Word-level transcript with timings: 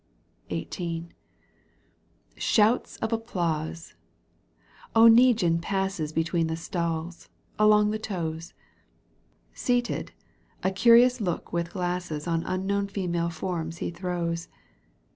XVIII. 0.49 1.09
Shouts 2.35 2.97
of 2.97 3.13
applause! 3.13 3.93
Oneguine 4.95 5.61
passes 5.61 6.11
Between 6.11 6.47
the 6.47 6.55
stalls, 6.57 7.29
along 7.59 7.91
the 7.91 7.99
toes; 7.99 8.55
Seated, 9.53 10.11
a 10.63 10.71
curious 10.71 11.21
look 11.21 11.53
with 11.53 11.73
glasses 11.73 12.25
On 12.27 12.41
unknown 12.47 12.87
female 12.87 13.29
forms 13.29 13.77
he 13.77 13.91
throws. 13.91 14.47